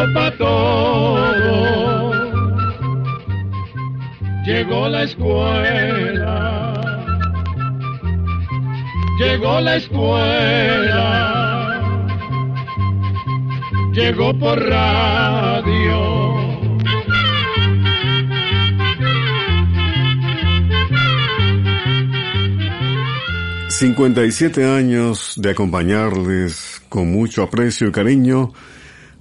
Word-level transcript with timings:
llegó 0.00 0.14
para 0.14 0.36
todo. 0.36 2.12
Llegó 4.44 4.88
la 4.88 5.02
escuela. 5.04 6.74
Llegó 9.18 9.60
la 9.60 9.76
escuela. 9.76 11.06
Llegó 13.92 14.38
por 14.38 14.58
radio. 14.58 16.20
57 23.80 24.66
años 24.66 25.32
de 25.36 25.50
acompañarles 25.52 26.82
con 26.90 27.10
mucho 27.10 27.42
aprecio 27.42 27.88
y 27.88 27.92
cariño, 27.92 28.52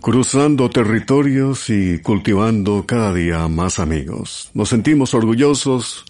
cruzando 0.02 0.70
territorios 0.70 1.70
y 1.70 1.99
cultivando 1.99 2.85
cada 2.85 3.13
día 3.13 3.48
más 3.48 3.80
amigos. 3.80 4.49
Nos 4.53 4.70
sentimos 4.70 5.13
orgullosos, 5.13 6.05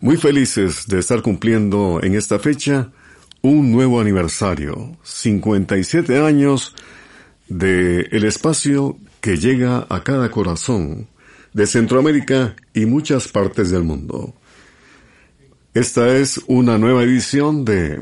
muy 0.00 0.16
felices 0.16 0.86
de 0.86 0.98
estar 0.98 1.22
cumpliendo 1.22 2.00
en 2.02 2.14
esta 2.14 2.38
fecha 2.38 2.90
un 3.42 3.72
nuevo 3.72 4.00
aniversario, 4.00 4.96
57 5.02 6.18
años 6.20 6.74
de 7.48 8.00
el 8.10 8.24
espacio 8.24 8.98
que 9.20 9.38
llega 9.38 9.86
a 9.88 10.02
cada 10.02 10.30
corazón 10.30 11.08
de 11.52 11.66
Centroamérica 11.66 12.54
y 12.74 12.86
muchas 12.86 13.28
partes 13.28 13.70
del 13.70 13.82
mundo. 13.82 14.34
Esta 15.74 16.16
es 16.16 16.40
una 16.46 16.78
nueva 16.78 17.02
edición 17.02 17.64
de... 17.64 18.00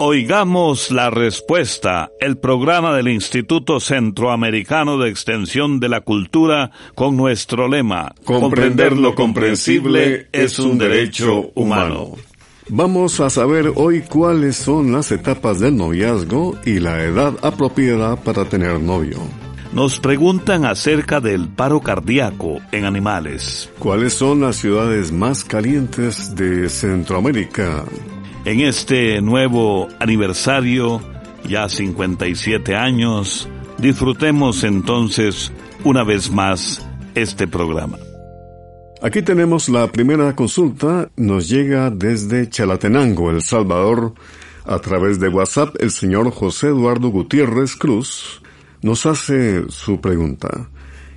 Oigamos 0.00 0.92
la 0.92 1.10
respuesta, 1.10 2.12
el 2.20 2.38
programa 2.38 2.94
del 2.94 3.08
Instituto 3.08 3.80
Centroamericano 3.80 4.96
de 4.96 5.10
Extensión 5.10 5.80
de 5.80 5.88
la 5.88 6.02
Cultura 6.02 6.70
con 6.94 7.16
nuestro 7.16 7.66
lema, 7.66 8.14
Comprender 8.22 8.96
lo 8.96 9.16
comprensible 9.16 10.28
es 10.30 10.60
un 10.60 10.78
derecho 10.78 11.50
humano. 11.56 12.12
Vamos 12.68 13.18
a 13.18 13.28
saber 13.28 13.72
hoy 13.74 14.02
cuáles 14.02 14.56
son 14.56 14.92
las 14.92 15.10
etapas 15.10 15.58
del 15.58 15.76
noviazgo 15.76 16.56
y 16.64 16.78
la 16.78 17.02
edad 17.02 17.34
apropiada 17.42 18.14
para 18.14 18.44
tener 18.44 18.78
novio. 18.78 19.18
Nos 19.72 19.98
preguntan 19.98 20.64
acerca 20.64 21.20
del 21.20 21.48
paro 21.48 21.80
cardíaco 21.80 22.60
en 22.70 22.84
animales. 22.84 23.68
¿Cuáles 23.80 24.14
son 24.14 24.42
las 24.42 24.56
ciudades 24.56 25.10
más 25.10 25.42
calientes 25.42 26.36
de 26.36 26.68
Centroamérica? 26.68 27.84
En 28.44 28.60
este 28.60 29.20
nuevo 29.20 29.88
aniversario, 29.98 31.00
ya 31.48 31.68
57 31.68 32.74
años, 32.74 33.48
disfrutemos 33.78 34.64
entonces 34.64 35.52
una 35.84 36.04
vez 36.04 36.30
más 36.30 36.86
este 37.14 37.46
programa. 37.46 37.98
Aquí 39.02 39.22
tenemos 39.22 39.68
la 39.68 39.86
primera 39.92 40.34
consulta, 40.34 41.10
nos 41.16 41.48
llega 41.48 41.90
desde 41.90 42.48
Chalatenango, 42.48 43.30
El 43.30 43.42
Salvador, 43.42 44.14
a 44.64 44.78
través 44.80 45.18
de 45.18 45.28
WhatsApp 45.28 45.76
el 45.80 45.90
señor 45.90 46.30
José 46.30 46.68
Eduardo 46.68 47.08
Gutiérrez 47.08 47.74
Cruz 47.74 48.42
nos 48.82 49.06
hace 49.06 49.64
su 49.70 50.00
pregunta. 50.00 50.68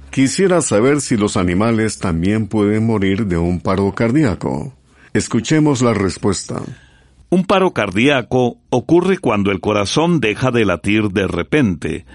Quisiera 0.09 0.61
saber 0.61 1.02
si 1.02 1.17
los 1.17 1.38
animales 1.38 1.99
también 1.99 2.47
pueden 2.47 2.86
morir 2.86 3.27
de 3.27 3.38
un 3.38 3.59
paro 3.59 3.94
cardíaco. 3.94 4.73
Escuchemos 5.14 5.82
la 5.82 5.93
respuesta. 5.93 6.61
Un 7.33 7.45
paro 7.45 7.71
cardíaco 7.71 8.58
ocurre 8.69 9.17
cuando 9.17 9.52
el 9.52 9.61
corazón 9.61 10.19
deja 10.19 10.52
de 10.52 10.65
latir 10.65 11.11
de 11.11 11.27
repente. 11.27 12.05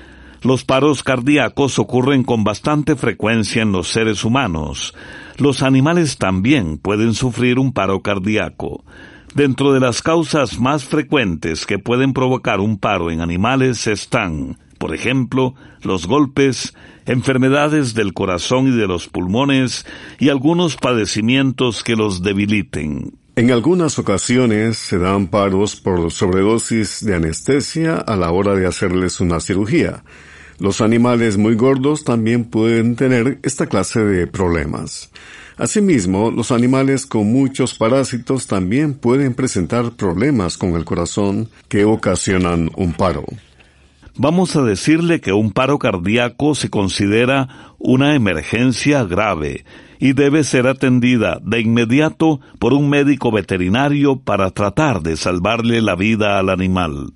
Los 0.42 0.66
paros 0.66 1.02
cardíacos 1.02 1.78
ocurren 1.78 2.22
con 2.22 2.44
bastante 2.44 2.96
frecuencia 2.96 3.62
en 3.62 3.72
los 3.72 3.88
seres 3.88 4.24
humanos. 4.24 4.94
Los 5.38 5.62
animales 5.62 6.18
también 6.18 6.76
pueden 6.76 7.14
sufrir 7.14 7.58
un 7.58 7.72
paro 7.72 8.02
cardíaco. 8.02 8.84
Dentro 9.34 9.72
de 9.72 9.80
las 9.80 10.02
causas 10.02 10.60
más 10.60 10.84
frecuentes 10.84 11.64
que 11.64 11.78
pueden 11.78 12.12
provocar 12.12 12.60
un 12.60 12.78
paro 12.78 13.10
en 13.10 13.22
animales 13.22 13.86
están 13.86 14.58
por 14.78 14.94
ejemplo, 14.94 15.54
los 15.80 16.06
golpes, 16.06 16.74
enfermedades 17.06 17.94
del 17.94 18.12
corazón 18.12 18.68
y 18.68 18.76
de 18.76 18.86
los 18.86 19.08
pulmones 19.08 19.86
y 20.18 20.28
algunos 20.28 20.76
padecimientos 20.76 21.82
que 21.82 21.96
los 21.96 22.22
debiliten. 22.22 23.14
En 23.38 23.50
algunas 23.50 23.98
ocasiones 23.98 24.78
se 24.78 24.96
dan 24.96 25.26
paros 25.26 25.76
por 25.76 26.10
sobredosis 26.10 27.04
de 27.04 27.16
anestesia 27.16 27.96
a 27.96 28.16
la 28.16 28.30
hora 28.30 28.54
de 28.54 28.66
hacerles 28.66 29.20
una 29.20 29.40
cirugía. 29.40 30.04
Los 30.58 30.80
animales 30.80 31.36
muy 31.36 31.54
gordos 31.54 32.02
también 32.02 32.46
pueden 32.46 32.96
tener 32.96 33.38
esta 33.42 33.66
clase 33.66 34.02
de 34.02 34.26
problemas. 34.26 35.10
Asimismo, 35.58 36.30
los 36.30 36.50
animales 36.50 37.04
con 37.04 37.30
muchos 37.30 37.74
parásitos 37.74 38.46
también 38.46 38.94
pueden 38.94 39.34
presentar 39.34 39.92
problemas 39.92 40.56
con 40.56 40.74
el 40.74 40.86
corazón 40.86 41.50
que 41.68 41.84
ocasionan 41.84 42.70
un 42.74 42.94
paro 42.94 43.26
vamos 44.18 44.56
a 44.56 44.62
decirle 44.62 45.20
que 45.20 45.32
un 45.32 45.52
paro 45.52 45.78
cardíaco 45.78 46.54
se 46.54 46.70
considera 46.70 47.74
una 47.78 48.14
emergencia 48.14 49.04
grave 49.04 49.64
y 49.98 50.12
debe 50.12 50.44
ser 50.44 50.66
atendida 50.66 51.38
de 51.42 51.60
inmediato 51.60 52.40
por 52.58 52.72
un 52.72 52.88
médico 52.88 53.30
veterinario 53.30 54.20
para 54.20 54.50
tratar 54.50 55.02
de 55.02 55.16
salvarle 55.16 55.80
la 55.80 55.94
vida 55.94 56.38
al 56.38 56.50
animal. 56.50 57.12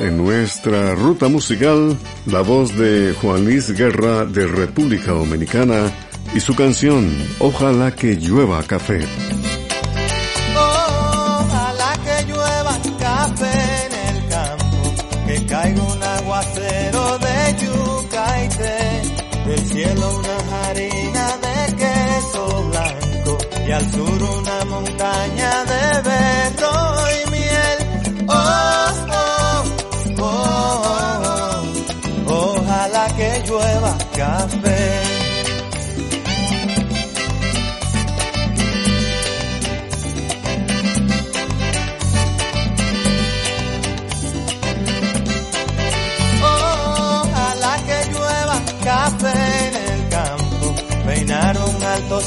En 0.00 0.16
nuestra 0.16 0.94
ruta 0.94 1.28
musical, 1.28 1.96
la 2.26 2.40
voz 2.40 2.76
de 2.76 3.14
Juan 3.20 3.44
Luis 3.44 3.70
Guerra 3.70 4.24
de 4.24 4.46
República 4.46 5.12
Dominicana 5.12 5.92
y 6.34 6.40
su 6.40 6.54
canción 6.54 7.08
Ojalá 7.38 7.94
que 7.94 8.16
llueva 8.16 8.62
café. 8.62 9.00
Caigo 15.52 15.84
un 15.84 16.02
aguacero 16.02 17.18
de 17.18 17.56
yuca 17.60 18.24
y 18.42 18.48
té, 18.48 19.48
del 19.48 19.66
cielo 19.66 20.18
una 20.18 20.36
harina 20.62 21.26
de 21.44 21.76
queso 21.76 22.68
blanco 22.70 23.38
y 23.66 23.70
al 23.70 23.92
sur 23.92 24.21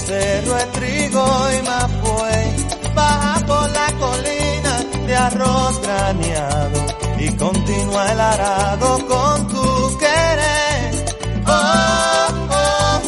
cerro 0.05 0.53
de 0.55 0.65
trigo 0.77 1.25
y 1.51 1.65
fue 2.01 2.93
baja 2.93 3.45
por 3.45 3.69
la 3.71 3.87
colina 3.99 4.73
de 5.07 5.15
arroz 5.15 5.81
graneado 5.81 6.85
y 7.19 7.29
continúa 7.31 8.11
el 8.11 8.19
arado 8.19 9.07
con 9.07 9.47
tu 9.47 9.97
querer. 9.97 11.05
Oh, 11.47 12.27
oh, 12.51 13.01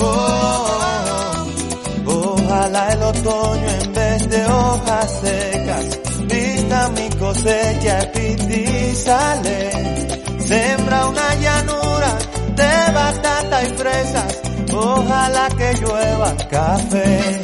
oh, 0.00 0.26
Ojalá 2.06 2.92
el 2.92 3.02
otoño 3.02 3.68
en 3.82 3.92
vez 3.92 4.30
de 4.30 4.46
hojas 4.46 5.20
secas 5.20 5.98
pinta 6.28 6.88
mi 6.90 7.08
cosecha 7.10 8.10
y 8.14 8.94
sale. 8.94 9.70
Sembra 10.46 11.06
una 11.08 11.34
llanura 11.34 12.18
de 12.56 12.92
batata 12.92 13.64
y 13.64 13.68
fresas 13.76 14.47
ojalá 14.72 15.48
que 15.56 15.72
llueva 15.80 16.36
café. 16.50 17.40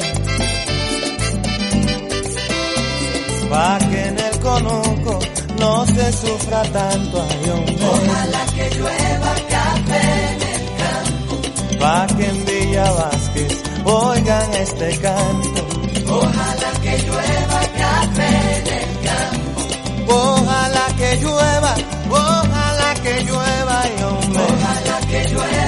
Pa' 3.49 3.77
que 3.89 4.01
en 4.07 4.19
el 4.19 4.39
conuco 4.39 5.19
no 5.59 5.85
se 5.85 6.11
sufra 6.13 6.61
tanto 6.63 7.21
ayón. 7.21 7.65
Ojalá 7.93 8.45
que 8.55 8.69
llueva 8.75 9.33
café 9.55 10.03
en 10.31 10.41
el 10.53 10.65
campo. 10.81 11.79
Pa' 11.79 12.07
que 12.17 12.25
en 12.25 12.45
Villa 12.45 12.91
Vázquez 12.91 13.63
oigan 13.85 14.53
este 14.53 14.97
canto. 14.99 15.61
Ojalá 16.07 16.71
que 16.83 16.97
llueva 17.05 17.59
café 17.81 18.29
en 18.57 18.67
el 18.79 18.89
campo. 19.07 19.55
Ojalá 20.07 20.85
que 20.97 21.17
llueva, 21.17 21.75
ojalá 22.09 22.93
que 23.03 23.23
llueva 23.23 23.83
y 23.97 24.03
Ojalá 24.37 24.99
que 25.09 25.29
llueva 25.29 25.64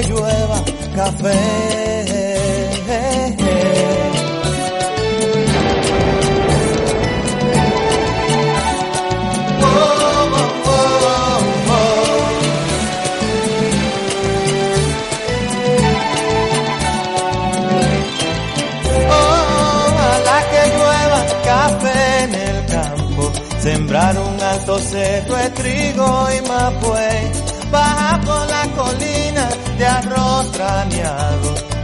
La 0.00 0.06
que 0.06 0.12
llueva 0.12 0.62
café. 0.94 1.80
en 22.22 22.34
el 22.34 22.66
campo. 22.66 23.32
sembrar 23.58 24.16
un 24.18 24.42
alto 24.42 24.78
cerro 24.78 25.36
de 25.36 25.50
trigo 25.50 26.28
y 26.36 26.48
mapue, 26.48 27.30
baja 27.70 28.20
por 28.20 28.46
la 28.48 28.62
colina 28.76 29.39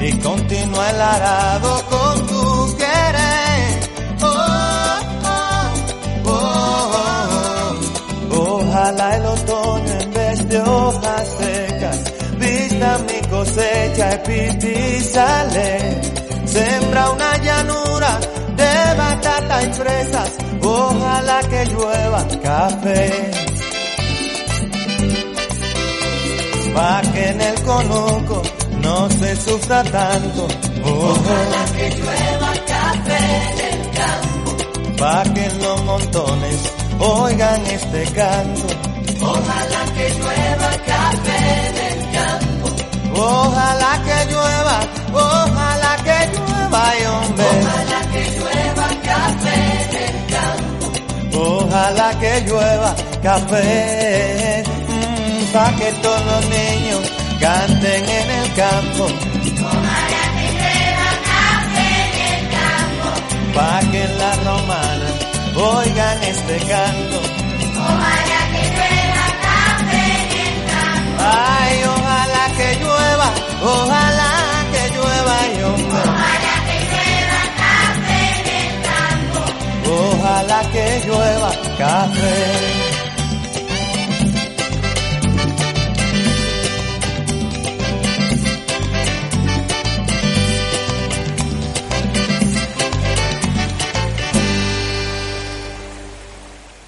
y 0.01 0.13
continúa 0.19 0.91
el 0.91 1.01
arado 1.01 1.83
con 1.89 2.27
tu 2.27 2.77
querer. 2.77 3.81
Oh, 4.23 4.99
oh, 6.25 6.41
oh, 8.31 8.59
Ojalá 8.59 9.17
el 9.17 9.27
otoño 9.27 9.93
en 10.01 10.13
vez 10.13 10.49
de 10.49 10.61
hojas 10.61 11.29
secas 11.39 12.13
vista 12.39 12.99
mi 12.99 13.29
cosecha 13.29 14.23
y 14.29 15.01
sale. 15.01 16.01
Sembra 16.45 17.11
una 17.11 17.37
llanura 17.39 18.21
de 18.57 18.95
batata 18.97 19.63
y 19.63 19.73
fresas, 19.73 20.31
ojalá 20.63 21.41
que 21.49 21.65
llueva 21.67 22.27
café. 22.43 23.56
Pa' 26.77 27.01
que 27.13 27.29
en 27.31 27.41
el 27.41 27.63
conuco 27.63 28.43
no 28.83 29.09
se 29.09 29.35
sufra 29.37 29.83
tanto. 29.83 30.47
Ojalá 30.85 31.65
que 31.75 31.87
llueva 31.97 32.53
café 32.73 33.21
en 33.49 33.59
el 33.73 33.81
campo. 33.99 34.51
Pa' 34.99 35.23
que 35.35 35.47
los 35.63 35.85
montones 35.85 36.59
oigan 36.99 37.67
este 37.67 38.03
canto. 38.13 38.67
Ojalá 39.23 39.83
que 39.97 40.07
llueva 40.19 40.71
café 40.93 41.39
en 41.69 41.77
el 41.89 42.01
campo. 42.19 42.67
Ojalá 43.23 43.93
que 44.07 44.19
llueva, 44.33 44.79
ojalá 45.15 45.97
que 46.05 46.19
llueva, 46.37 46.83
y 47.01 47.05
hombre. 47.07 47.47
Ojalá 47.57 48.01
que 48.13 48.23
llueva 48.37 48.87
café 49.11 49.57
en 49.83 49.93
el 50.05 50.17
campo. 50.35 50.85
Ojalá 51.39 52.19
que 52.21 52.41
llueva 52.47 52.95
café, 53.23 54.63
pa' 55.57 55.73
que 55.81 55.91
todos 56.05 56.25
los 56.33 56.45
niños 56.59 57.03
canten 57.41 58.03
en 58.21 58.29
el 58.41 58.49
campo. 58.63 59.05
Ojalá 59.07 60.23
que 60.37 60.47
llueva 60.59 61.11
café 61.31 61.89
en 62.05 62.15
el 62.31 62.43
campo. 62.57 63.09
Pa' 63.57 63.81
que 63.91 64.01
en 64.09 64.13
la 64.23 64.33
romana 64.49 65.09
oigan 65.75 66.19
este 66.33 66.57
canto. 66.73 67.19
Ojalá 67.89 68.41
que 68.53 68.63
llueva 68.75 69.27
café 69.47 70.05
en 70.23 70.31
el 70.45 70.57
campo. 70.73 71.23
Ay, 71.59 71.75
ojalá 71.95 72.45
que 72.59 72.69
llueva, 72.83 73.29
ojalá 73.75 74.33
que 74.73 74.83
llueva, 74.95 75.37
y. 75.53 75.63
Ojalá 75.73 76.55
que 76.69 76.77
llueva 76.93 77.43
café 77.63 78.21
en 78.41 78.47
el 78.63 78.75
campo. 78.91 79.41
Ojalá 80.01 80.61
que 80.73 80.87
llueva 81.07 81.51
café. 81.79 82.76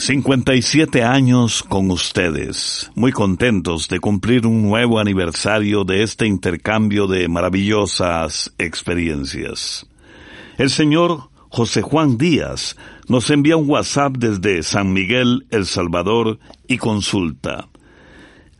57 0.00 1.04
años 1.04 1.62
con 1.62 1.90
ustedes, 1.90 2.90
muy 2.94 3.12
contentos 3.12 3.86
de 3.86 4.00
cumplir 4.00 4.46
un 4.46 4.62
nuevo 4.62 4.98
aniversario 4.98 5.84
de 5.84 6.02
este 6.02 6.26
intercambio 6.26 7.06
de 7.06 7.28
maravillosas 7.28 8.50
experiencias. 8.56 9.86
El 10.56 10.70
señor 10.70 11.28
José 11.50 11.82
Juan 11.82 12.16
Díaz 12.16 12.78
nos 13.08 13.28
envía 13.28 13.58
un 13.58 13.68
WhatsApp 13.68 14.16
desde 14.16 14.62
San 14.62 14.94
Miguel, 14.94 15.46
El 15.50 15.66
Salvador, 15.66 16.38
y 16.66 16.78
consulta. 16.78 17.68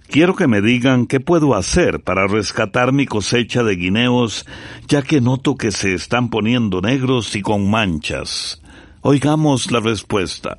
Quiero 0.09 0.37
que 0.37 0.47
me 0.47 0.61
digan 0.61 1.07
qué 1.07 1.21
puedo 1.21 1.55
hacer 1.55 2.03
para 2.03 2.27
rescatar 2.27 2.93
mi 2.93 3.07
cosecha 3.07 3.63
de 3.63 3.77
guineos, 3.77 4.45
ya 4.89 5.01
que 5.01 5.23
noto 5.23 5.55
que 5.55 5.71
se 5.71 5.95
están 5.95 6.29
poniendo 6.29 6.83
negros 6.83 7.35
y 7.35 7.41
con 7.41 7.71
manchas. 7.71 8.61
Oigamos 9.01 9.73
la 9.73 9.81
respuesta. 9.81 10.59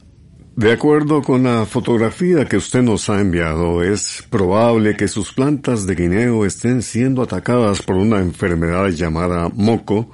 De 0.56 0.74
acuerdo 0.74 1.22
con 1.22 1.44
la 1.44 1.66
fotografía 1.66 2.44
que 2.44 2.58
usted 2.58 2.82
nos 2.82 3.10
ha 3.10 3.22
enviado, 3.22 3.82
es 3.82 4.22
probable 4.30 4.98
que 4.98 5.08
sus 5.08 5.32
plantas 5.32 5.88
de 5.88 5.96
guineo 5.96 6.46
estén 6.46 6.82
siendo 6.82 7.22
atacadas 7.22 7.82
por 7.82 7.96
una 7.96 8.20
enfermedad 8.20 8.90
llamada 8.90 9.50
moco, 9.56 10.10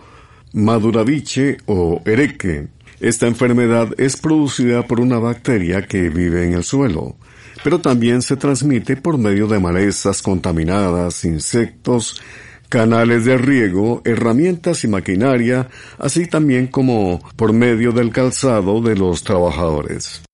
maduraviche 0.54 1.58
o 1.66 2.04
ereque. 2.06 2.68
Esta 3.00 3.26
enfermedad 3.26 3.90
es 3.98 4.18
producida 4.18 4.86
por 4.86 5.00
una 5.00 5.18
bacteria 5.18 5.88
que 5.88 6.10
vive 6.10 6.46
en 6.46 6.54
el 6.54 6.64
suelo, 6.64 7.16
pero 7.64 7.82
también 7.82 8.22
se 8.22 8.38
transmite 8.38 8.96
por 8.96 9.18
medio 9.18 9.48
de 9.48 9.60
malezas 9.60 10.22
contaminadas, 10.22 11.26
insectos, 11.26 12.22
canales 12.70 13.26
de 13.26 13.40
riego, 13.40 14.04
herramientas 14.06 14.84
y 14.84 14.88
maquinaria, 14.88 15.68
así 15.98 16.28
también 16.28 16.68
como 16.68 17.22
por 17.36 17.54
medio 17.54 17.92
del 17.92 18.12
calzado 18.12 18.82
de 18.82 18.96
los 18.96 19.24
trabajadores. 19.24 20.27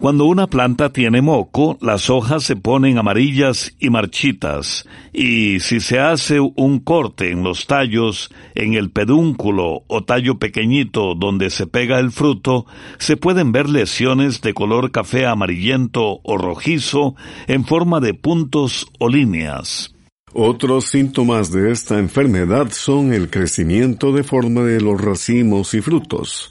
Cuando 0.00 0.24
una 0.24 0.46
planta 0.46 0.94
tiene 0.94 1.20
moco, 1.20 1.76
las 1.82 2.08
hojas 2.08 2.42
se 2.42 2.56
ponen 2.56 2.96
amarillas 2.96 3.76
y 3.78 3.90
marchitas, 3.90 4.86
y 5.12 5.60
si 5.60 5.80
se 5.80 5.98
hace 6.00 6.40
un 6.40 6.78
corte 6.78 7.30
en 7.30 7.42
los 7.42 7.66
tallos, 7.66 8.30
en 8.54 8.72
el 8.72 8.90
pedúnculo 8.92 9.82
o 9.88 10.02
tallo 10.02 10.38
pequeñito 10.38 11.14
donde 11.14 11.50
se 11.50 11.66
pega 11.66 11.98
el 11.98 12.12
fruto, 12.12 12.64
se 12.96 13.18
pueden 13.18 13.52
ver 13.52 13.68
lesiones 13.68 14.40
de 14.40 14.54
color 14.54 14.90
café 14.90 15.26
amarillento 15.26 16.20
o 16.22 16.38
rojizo 16.38 17.14
en 17.46 17.66
forma 17.66 18.00
de 18.00 18.14
puntos 18.14 18.86
o 18.98 19.06
líneas. 19.06 19.94
Otros 20.32 20.86
síntomas 20.86 21.52
de 21.52 21.72
esta 21.72 21.98
enfermedad 21.98 22.70
son 22.70 23.12
el 23.12 23.28
crecimiento 23.28 24.12
deforme 24.12 24.62
de 24.62 24.80
los 24.80 24.98
racimos 24.98 25.74
y 25.74 25.82
frutos. 25.82 26.50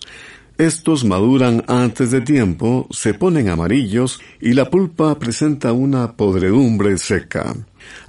Estos 0.60 1.06
maduran 1.06 1.64
antes 1.70 2.12
de 2.12 2.20
tiempo, 2.20 2.86
se 2.92 3.14
ponen 3.14 3.48
amarillos 3.48 4.20
y 4.42 4.52
la 4.52 4.70
pulpa 4.70 5.18
presenta 5.18 5.72
una 5.72 6.18
podredumbre 6.18 6.98
seca. 6.98 7.56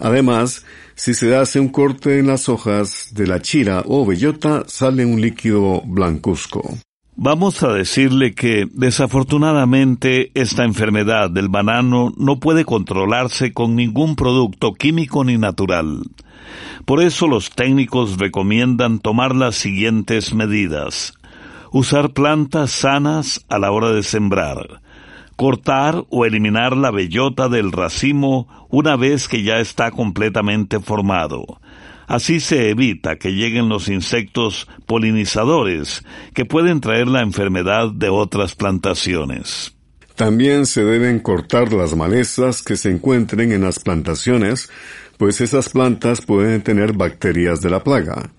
Además, 0.00 0.66
si 0.96 1.14
se 1.14 1.36
hace 1.36 1.60
un 1.60 1.68
corte 1.68 2.18
en 2.18 2.26
las 2.26 2.48
hojas 2.48 3.10
de 3.14 3.28
la 3.28 3.40
chira 3.40 3.84
o 3.86 4.04
bellota, 4.04 4.64
sale 4.66 5.06
un 5.06 5.20
líquido 5.20 5.80
blancuzco. 5.82 6.76
Vamos 7.14 7.62
a 7.62 7.72
decirle 7.72 8.34
que, 8.34 8.66
desafortunadamente, 8.72 10.32
esta 10.34 10.64
enfermedad 10.64 11.30
del 11.30 11.50
banano 11.50 12.12
no 12.16 12.40
puede 12.40 12.64
controlarse 12.64 13.52
con 13.52 13.76
ningún 13.76 14.16
producto 14.16 14.72
químico 14.72 15.22
ni 15.22 15.38
natural. 15.38 16.02
Por 16.84 17.00
eso 17.00 17.28
los 17.28 17.50
técnicos 17.50 18.18
recomiendan 18.18 18.98
tomar 18.98 19.36
las 19.36 19.54
siguientes 19.54 20.34
medidas. 20.34 21.14
Usar 21.72 22.12
plantas 22.12 22.72
sanas 22.72 23.44
a 23.48 23.58
la 23.58 23.70
hora 23.70 23.90
de 23.90 24.02
sembrar. 24.02 24.82
Cortar 25.36 26.04
o 26.10 26.26
eliminar 26.26 26.76
la 26.76 26.90
bellota 26.90 27.48
del 27.48 27.72
racimo 27.72 28.48
una 28.68 28.96
vez 28.96 29.28
que 29.28 29.42
ya 29.42 29.60
está 29.60 29.90
completamente 29.90 30.80
formado. 30.80 31.60
Así 32.08 32.40
se 32.40 32.70
evita 32.70 33.16
que 33.16 33.30
lleguen 33.34 33.68
los 33.68 33.88
insectos 33.88 34.66
polinizadores 34.84 36.04
que 36.34 36.44
pueden 36.44 36.80
traer 36.80 37.06
la 37.06 37.20
enfermedad 37.20 37.92
de 37.92 38.08
otras 38.08 38.56
plantaciones. 38.56 39.76
También 40.16 40.66
se 40.66 40.84
deben 40.84 41.20
cortar 41.20 41.72
las 41.72 41.94
malezas 41.94 42.62
que 42.62 42.76
se 42.76 42.90
encuentren 42.90 43.52
en 43.52 43.62
las 43.62 43.78
plantaciones, 43.78 44.68
pues 45.18 45.40
esas 45.40 45.68
plantas 45.68 46.20
pueden 46.20 46.62
tener 46.62 46.94
bacterias 46.94 47.60
de 47.60 47.70
la 47.70 47.84
plaga. 47.84 48.30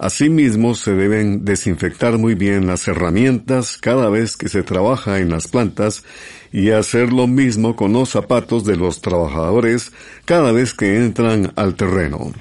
Asimismo, 0.00 0.74
se 0.74 0.94
deben 0.94 1.44
desinfectar 1.44 2.16
muy 2.16 2.34
bien 2.34 2.66
las 2.66 2.88
herramientas 2.88 3.76
cada 3.76 4.08
vez 4.08 4.38
que 4.38 4.48
se 4.48 4.62
trabaja 4.62 5.18
en 5.18 5.28
las 5.28 5.46
plantas 5.46 6.04
y 6.50 6.70
hacer 6.70 7.12
lo 7.12 7.26
mismo 7.26 7.76
con 7.76 7.92
los 7.92 8.08
zapatos 8.08 8.64
de 8.64 8.78
los 8.78 9.02
trabajadores 9.02 9.92
cada 10.24 10.52
vez 10.52 10.72
que 10.72 11.04
entran 11.04 11.52
al 11.54 11.74
terreno. 11.74 12.32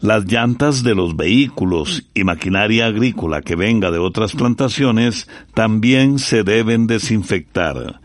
Las 0.00 0.24
llantas 0.24 0.82
de 0.82 0.96
los 0.96 1.16
vehículos 1.16 2.10
y 2.14 2.24
maquinaria 2.24 2.86
agrícola 2.86 3.42
que 3.42 3.54
venga 3.54 3.92
de 3.92 4.00
otras 4.00 4.32
plantaciones 4.32 5.28
también 5.54 6.18
se 6.18 6.42
deben 6.42 6.88
desinfectar. 6.88 8.00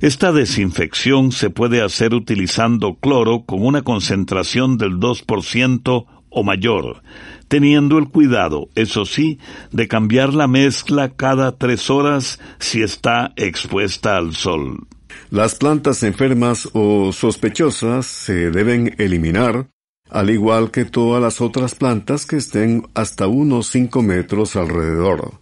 Esta 0.00 0.32
desinfección 0.32 1.32
se 1.32 1.48
puede 1.48 1.80
hacer 1.80 2.12
utilizando 2.12 2.96
cloro 2.96 3.44
con 3.46 3.64
una 3.64 3.80
concentración 3.80 4.76
del 4.76 5.00
2% 5.00 6.06
o 6.30 6.44
mayor, 6.44 7.02
teniendo 7.50 7.98
el 7.98 8.08
cuidado, 8.08 8.68
eso 8.76 9.04
sí, 9.04 9.40
de 9.72 9.88
cambiar 9.88 10.32
la 10.34 10.46
mezcla 10.46 11.08
cada 11.08 11.58
tres 11.58 11.90
horas 11.90 12.38
si 12.60 12.80
está 12.80 13.32
expuesta 13.34 14.16
al 14.16 14.36
sol. 14.36 14.86
Las 15.30 15.56
plantas 15.56 16.04
enfermas 16.04 16.68
o 16.74 17.12
sospechosas 17.12 18.06
se 18.06 18.52
deben 18.52 18.94
eliminar, 18.98 19.66
al 20.08 20.30
igual 20.30 20.70
que 20.70 20.84
todas 20.84 21.20
las 21.20 21.40
otras 21.40 21.74
plantas 21.74 22.24
que 22.24 22.36
estén 22.36 22.86
hasta 22.94 23.26
unos 23.26 23.66
cinco 23.66 24.00
metros 24.00 24.54
alrededor. 24.54 25.32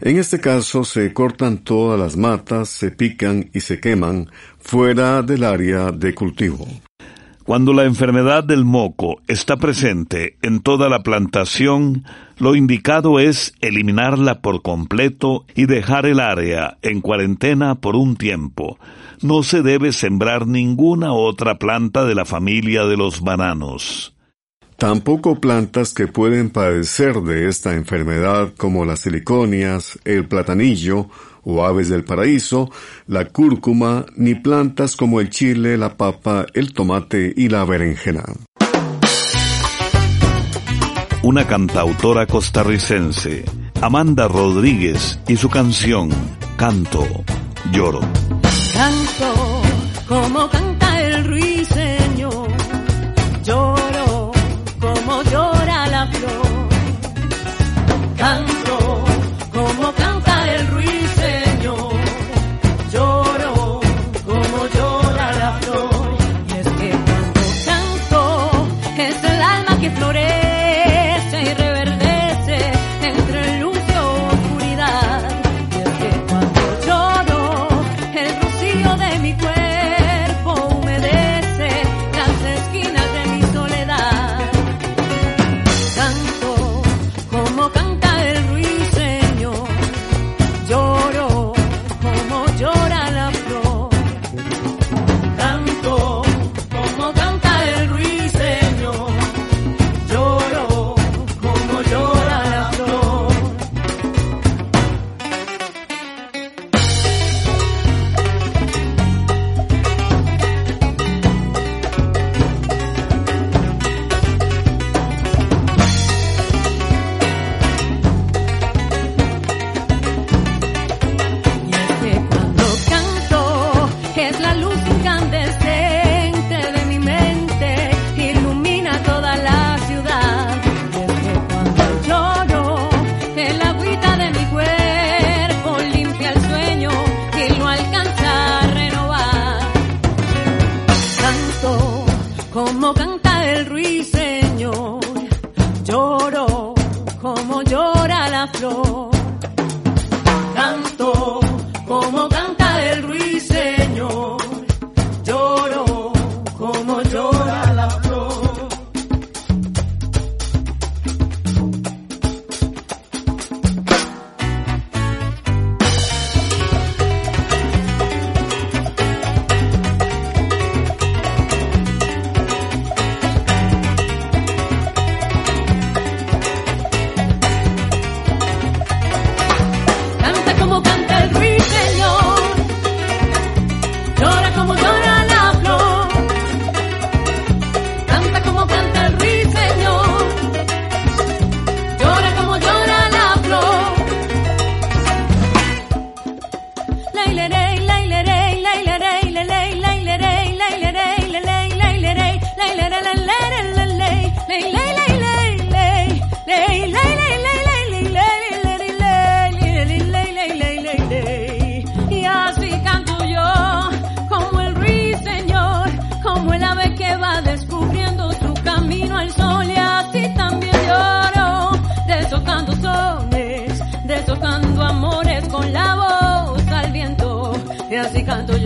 En 0.00 0.16
este 0.18 0.40
caso 0.40 0.84
se 0.84 1.12
cortan 1.12 1.58
todas 1.58 2.00
las 2.00 2.16
matas, 2.16 2.70
se 2.70 2.90
pican 2.90 3.50
y 3.52 3.60
se 3.60 3.78
queman 3.78 4.30
fuera 4.58 5.20
del 5.20 5.44
área 5.44 5.92
de 5.92 6.14
cultivo. 6.14 6.66
Cuando 7.44 7.72
la 7.72 7.84
enfermedad 7.84 8.44
del 8.44 8.64
moco 8.64 9.20
está 9.26 9.56
presente 9.56 10.36
en 10.42 10.60
toda 10.60 10.88
la 10.88 11.02
plantación, 11.02 12.04
lo 12.38 12.54
indicado 12.54 13.18
es 13.18 13.52
eliminarla 13.60 14.40
por 14.40 14.62
completo 14.62 15.44
y 15.56 15.66
dejar 15.66 16.06
el 16.06 16.20
área 16.20 16.78
en 16.82 17.00
cuarentena 17.00 17.74
por 17.74 17.96
un 17.96 18.16
tiempo. 18.16 18.78
No 19.22 19.42
se 19.42 19.62
debe 19.62 19.92
sembrar 19.92 20.46
ninguna 20.46 21.12
otra 21.12 21.58
planta 21.58 22.04
de 22.04 22.14
la 22.14 22.24
familia 22.24 22.84
de 22.84 22.96
los 22.96 23.22
bananos. 23.22 24.14
Tampoco 24.76 25.40
plantas 25.40 25.94
que 25.94 26.08
pueden 26.08 26.50
padecer 26.50 27.22
de 27.22 27.48
esta 27.48 27.74
enfermedad 27.74 28.52
como 28.56 28.84
las 28.84 29.00
siliconias, 29.00 29.98
el 30.04 30.26
platanillo 30.26 31.08
o 31.44 31.64
aves 31.64 31.88
del 31.88 32.04
paraíso, 32.04 32.70
la 33.06 33.26
cúrcuma, 33.26 34.06
ni 34.16 34.34
plantas 34.34 34.96
como 34.96 35.20
el 35.20 35.30
chile, 35.30 35.76
la 35.76 35.96
papa, 35.96 36.46
el 36.54 36.72
tomate 36.72 37.32
y 37.36 37.48
la 37.48 37.64
berenjena. 37.64 38.24
Una 41.22 41.46
cantautora 41.46 42.26
costarricense, 42.26 43.44
Amanda 43.80 44.26
Rodríguez, 44.26 45.20
y 45.28 45.36
su 45.36 45.48
canción 45.48 46.10
Canto, 46.56 47.04
lloro. 47.72 48.00
Canto 48.72 49.62
como 50.06 50.48
canta 50.48 51.00
el 51.00 51.24
ruiseñor, 51.24 52.01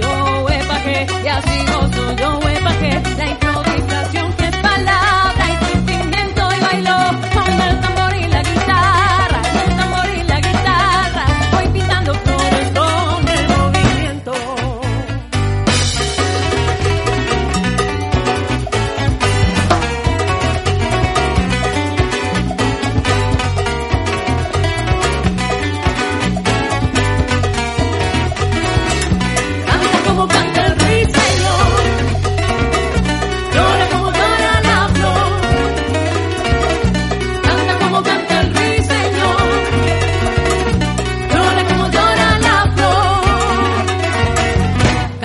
yo, 0.00 0.46
que 0.84 1.06
y 1.24 1.28
así 1.28 1.58
gozo 1.66 2.16
yo, 2.16 2.40
que 2.40 3.16
la 3.16 3.45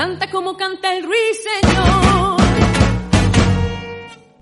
Canta 0.02 0.32
como 0.32 0.58
canta 0.58 0.98
el 0.98 1.04
ruiseñor. 1.04 2.42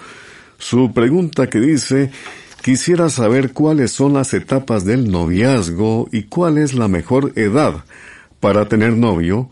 su 0.58 0.94
pregunta 0.94 1.50
que 1.50 1.60
dice 1.60 2.12
Quisiera 2.64 3.10
saber 3.10 3.52
cuáles 3.52 3.92
son 3.92 4.14
las 4.14 4.34
etapas 4.34 4.86
del 4.86 5.12
noviazgo 5.12 6.08
y 6.14 6.24
cuál 6.24 6.58
es 6.58 6.74
la 6.74 6.88
mejor 6.88 7.34
edad 7.36 7.84
para 8.40 8.70
tener 8.70 8.94
novio, 8.94 9.50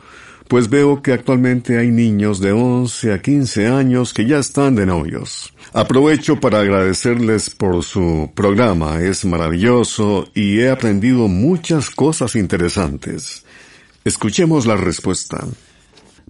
pues 0.47 0.69
veo 0.69 1.01
que 1.01 1.11
actualmente 1.11 1.77
hay 1.77 1.91
niños 1.91 2.39
de 2.39 2.53
11 2.53 3.11
a 3.11 3.21
15 3.21 3.67
años 3.67 4.13
que 4.13 4.25
ya 4.25 4.39
están 4.39 4.75
de 4.75 4.85
novios. 4.85 5.53
Aprovecho 5.73 6.39
para 6.39 6.61
agradecerles 6.61 7.49
por 7.49 7.83
su 7.83 8.31
programa, 8.33 9.01
es 9.01 9.25
maravilloso 9.25 10.29
y 10.33 10.59
he 10.59 10.69
aprendido 10.69 11.27
muchas 11.27 11.89
cosas 11.89 12.37
interesantes. 12.37 13.43
Escuchemos 14.03 14.65
la 14.65 14.77
respuesta. 14.77 15.45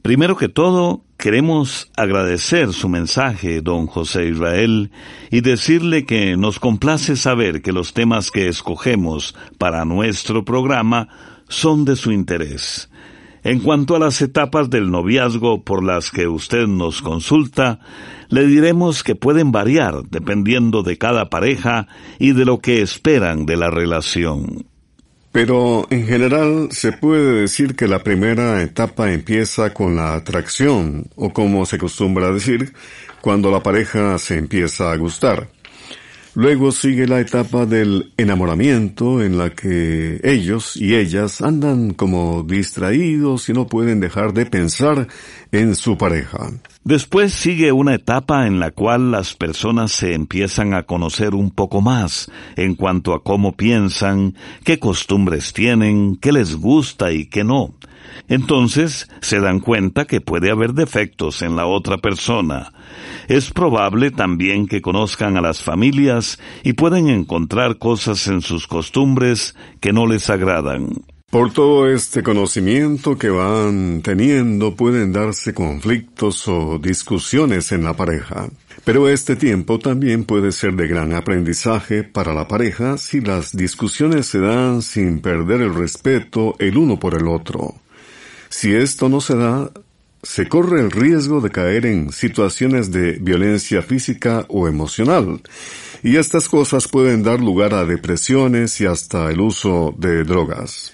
Primero 0.02 0.36
que 0.36 0.50
todo, 0.50 1.06
queremos 1.16 1.90
agradecer 1.96 2.74
su 2.74 2.90
mensaje, 2.90 3.62
don 3.62 3.88
José 3.88 4.28
Israel, 4.28 4.92
y 5.30 5.40
decirle 5.40 6.06
que 6.06 6.36
nos 6.36 6.60
complace 6.60 7.16
saber 7.16 7.62
que 7.62 7.72
los 7.72 7.94
temas 7.94 8.30
que 8.30 8.50
escogemos 8.50 9.36
para 9.58 9.86
nuestro 9.86 10.44
programa 10.44 11.08
son 11.48 11.86
de 11.86 11.96
su 11.96 12.12
interés. 12.12 12.90
En 13.44 13.62
cuanto 13.62 13.96
a 13.96 14.00
las 14.00 14.22
etapas 14.22 14.70
del 14.70 14.92
noviazgo 14.92 15.64
por 15.64 15.82
las 15.82 16.12
que 16.12 16.28
usted 16.28 16.68
nos 16.68 17.02
consulta, 17.02 17.80
le 18.28 18.46
diremos 18.48 19.02
que 19.02 19.16
pueden 19.16 19.54
variar 19.54 20.04
dependiendo 20.10 20.84
de 20.84 20.98
cada 20.98 21.30
pareja 21.30 21.88
y 22.20 22.34
de 22.34 22.44
lo 22.44 22.60
que 22.60 22.82
esperan 22.82 23.46
de 23.46 23.56
la 23.56 23.70
relación. 23.70 24.66
Pero 25.32 25.88
en 25.90 26.06
general 26.08 26.70
se 26.72 26.92
puede 26.92 27.42
decir 27.42 27.76
que 27.76 27.88
la 27.88 28.04
primera 28.04 28.62
etapa 28.62 29.14
empieza 29.14 29.74
con 29.74 29.96
la 29.96 30.14
atracción, 30.14 31.08
o 31.16 31.32
como 31.32 31.66
se 31.66 31.78
acostumbra 31.78 32.32
decir, 32.32 32.74
cuando 33.22 33.50
la 33.50 33.64
pareja 33.64 34.18
se 34.18 34.38
empieza 34.38 34.92
a 34.92 34.98
gustar. 34.98 35.48
Luego 36.34 36.72
sigue 36.72 37.08
la 37.08 37.20
etapa 37.20 37.66
del 37.66 38.14
enamoramiento 38.16 39.22
en 39.22 39.38
la 39.38 39.50
que 39.50 40.22
ellos 40.24 40.78
y 40.78 40.96
ellas 40.96 41.42
andan 41.42 41.94
como 41.94 42.44
distraídos 42.44 43.50
y 43.50 43.54
no 43.54 43.68
pueden 43.68 44.00
dejar 44.00 44.34
de 44.34 44.46
pensar 44.46 45.08
en 45.52 45.76
su 45.76 45.98
pareja. 45.98 46.52
Después 46.84 47.34
sigue 47.34 47.72
una 47.72 47.94
etapa 47.94 48.48
en 48.48 48.60
la 48.60 48.72
cual 48.72 49.12
las 49.12 49.36
personas 49.36 49.92
se 49.92 50.16
empiezan 50.16 50.74
a 50.74 50.84
conocer 50.84 51.36
un 51.36 51.52
poco 51.52 51.80
más 51.80 52.32
en 52.56 52.74
cuanto 52.74 53.14
a 53.14 53.22
cómo 53.22 53.56
piensan, 53.56 54.34
qué 54.64 54.80
costumbres 54.80 55.54
tienen, 55.54 56.16
qué 56.16 56.32
les 56.32 56.56
gusta 56.56 57.12
y 57.12 57.28
qué 57.28 57.44
no. 57.44 57.76
Entonces 58.28 59.08
se 59.22 59.40
dan 59.40 59.60
cuenta 59.60 60.06
que 60.06 60.22
puede 60.22 60.50
haber 60.50 60.74
defectos 60.74 61.44
en 61.44 61.56
la 61.56 61.68
otra 61.68 62.00
persona. 62.00 62.74
Es 63.28 63.52
probable 63.52 64.10
también 64.10 64.66
que 64.66 64.82
conozcan 64.82 65.38
a 65.38 65.42
las 65.42 65.62
familias 65.62 66.40
y 66.64 66.74
pueden 66.74 67.10
encontrar 67.10 67.78
cosas 67.78 68.26
en 68.26 68.42
sus 68.42 68.66
costumbres 68.66 69.56
que 69.82 69.94
no 69.94 70.08
les 70.08 70.32
agradan. 70.32 71.04
Por 71.32 71.54
todo 71.54 71.90
este 71.90 72.24
conocimiento 72.24 73.18
que 73.18 73.30
van 73.30 74.02
teniendo 74.02 74.76
pueden 74.76 75.14
darse 75.14 75.54
conflictos 75.54 76.46
o 76.50 76.78
discusiones 76.78 77.72
en 77.72 77.86
la 77.86 77.96
pareja. 77.96 78.50
Pero 78.84 79.08
este 79.08 79.38
tiempo 79.38 79.80
también 79.80 80.26
puede 80.26 80.52
ser 80.52 80.74
de 80.74 80.90
gran 80.90 81.14
aprendizaje 81.14 82.04
para 82.04 82.34
la 82.34 82.50
pareja 82.50 82.98
si 82.98 83.22
las 83.22 83.56
discusiones 83.56 84.26
se 84.26 84.40
dan 84.40 84.82
sin 84.82 85.22
perder 85.22 85.62
el 85.62 85.74
respeto 85.74 86.56
el 86.60 86.76
uno 86.76 87.00
por 87.00 87.16
el 87.16 87.30
otro. 87.30 87.76
Si 88.50 88.74
esto 88.74 89.08
no 89.08 89.22
se 89.22 89.38
da, 89.38 89.72
se 90.24 90.50
corre 90.50 90.82
el 90.82 90.92
riesgo 90.92 91.40
de 91.40 91.50
caer 91.50 91.86
en 91.86 92.12
situaciones 92.12 92.92
de 92.92 93.14
violencia 93.14 93.82
física 93.82 94.46
o 94.50 94.68
emocional, 94.68 95.42
y 96.04 96.18
estas 96.18 96.50
cosas 96.50 96.90
pueden 96.90 97.24
dar 97.24 97.40
lugar 97.40 97.74
a 97.74 97.86
depresiones 97.86 98.82
y 98.82 98.86
hasta 98.86 99.32
el 99.32 99.40
uso 99.40 99.96
de 99.98 100.26
drogas. 100.26 100.92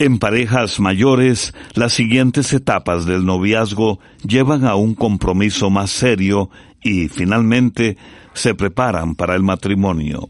En 0.00 0.18
parejas 0.18 0.80
mayores, 0.80 1.52
las 1.74 1.92
siguientes 1.92 2.54
etapas 2.54 3.04
del 3.04 3.26
noviazgo 3.26 4.00
llevan 4.26 4.64
a 4.64 4.74
un 4.74 4.94
compromiso 4.94 5.68
más 5.68 5.90
serio 5.90 6.48
y, 6.82 7.08
finalmente, 7.08 7.98
se 8.32 8.54
preparan 8.54 9.14
para 9.14 9.34
el 9.34 9.42
matrimonio. 9.42 10.26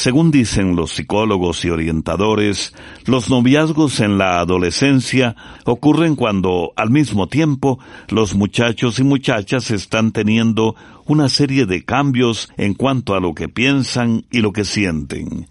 Según 0.00 0.30
dicen 0.30 0.76
los 0.76 0.92
psicólogos 0.92 1.62
y 1.66 1.68
orientadores, 1.68 2.72
los 3.04 3.28
noviazgos 3.28 4.00
en 4.00 4.16
la 4.16 4.40
adolescencia 4.40 5.36
ocurren 5.66 6.16
cuando, 6.16 6.72
al 6.74 6.88
mismo 6.88 7.26
tiempo, 7.26 7.78
los 8.08 8.34
muchachos 8.34 8.98
y 8.98 9.04
muchachas 9.04 9.70
están 9.70 10.12
teniendo 10.12 10.74
una 11.04 11.28
serie 11.28 11.66
de 11.66 11.84
cambios 11.84 12.50
en 12.56 12.72
cuanto 12.72 13.14
a 13.14 13.20
lo 13.20 13.34
que 13.34 13.50
piensan 13.50 14.24
y 14.30 14.40
lo 14.40 14.54
que 14.54 14.64
sienten. 14.64 15.48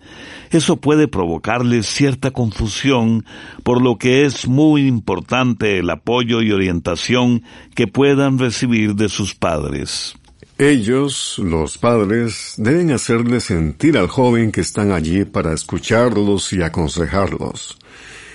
Eso 0.50 0.78
puede 0.78 1.08
provocarles 1.08 1.86
cierta 1.86 2.32
confusión, 2.32 3.26
por 3.62 3.84
lo 3.84 4.00
que 4.00 4.26
es 4.26 4.48
muy 4.48 4.88
importante 4.88 5.78
el 5.78 5.92
apoyo 5.92 6.42
y 6.42 6.52
orientación 6.52 7.44
que 7.76 7.86
puedan 7.86 8.40
recibir 8.40 8.96
de 8.96 9.10
sus 9.10 9.36
padres. 9.36 10.19
Ellos, 10.62 11.40
los 11.42 11.78
padres, 11.78 12.56
deben 12.58 12.92
hacerle 12.92 13.40
sentir 13.40 13.98
al 13.98 14.10
joven 14.10 14.52
que 14.52 14.60
están 14.60 14.92
allí 14.92 15.24
para 15.24 15.54
escucharlos 15.54 16.52
y 16.52 16.62
aconsejarlos. 16.62 17.78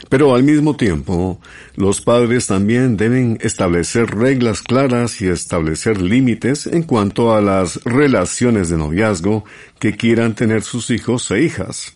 Pero 0.09 0.35
al 0.35 0.43
mismo 0.43 0.75
tiempo, 0.75 1.39
los 1.77 2.01
padres 2.01 2.47
también 2.47 2.97
deben 2.97 3.37
establecer 3.43 4.07
reglas 4.07 4.63
claras 4.63 5.21
y 5.21 5.29
establecer 5.29 6.01
límites 6.01 6.67
en 6.67 6.85
cuanto 6.85 7.35
a 7.35 7.43
las 7.43 7.85
relaciones 7.85 8.71
de 8.71 8.79
noviazgo 8.79 9.45
que 9.79 9.95
quieran 9.95 10.35
tener 10.35 10.63
sus 10.63 10.89
hijos 10.89 11.31
e 11.31 11.43
hijas. 11.43 11.93